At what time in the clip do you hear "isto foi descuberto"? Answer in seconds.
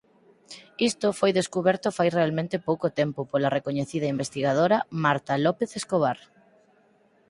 0.89-1.95